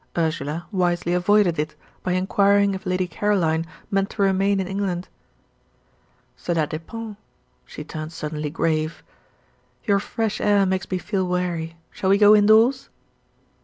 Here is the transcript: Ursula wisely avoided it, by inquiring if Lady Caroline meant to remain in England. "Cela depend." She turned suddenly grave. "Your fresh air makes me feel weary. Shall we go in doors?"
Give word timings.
Ursula 0.17 0.65
wisely 0.71 1.13
avoided 1.13 1.59
it, 1.59 1.75
by 2.01 2.13
inquiring 2.13 2.73
if 2.73 2.87
Lady 2.87 3.07
Caroline 3.07 3.67
meant 3.91 4.09
to 4.09 4.23
remain 4.23 4.59
in 4.59 4.67
England. 4.67 5.07
"Cela 6.35 6.65
depend." 6.65 7.17
She 7.67 7.83
turned 7.83 8.11
suddenly 8.11 8.49
grave. 8.49 9.03
"Your 9.85 9.99
fresh 9.99 10.41
air 10.41 10.65
makes 10.65 10.89
me 10.89 10.97
feel 10.97 11.27
weary. 11.27 11.77
Shall 11.91 12.09
we 12.09 12.17
go 12.17 12.33
in 12.33 12.47
doors?" 12.47 12.89